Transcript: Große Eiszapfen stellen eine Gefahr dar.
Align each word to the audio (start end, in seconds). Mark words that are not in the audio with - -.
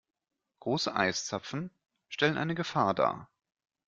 Große 0.61 0.95
Eiszapfen 0.95 1.69
stellen 2.09 2.39
eine 2.39 2.55
Gefahr 2.55 2.95
dar. 2.95 3.29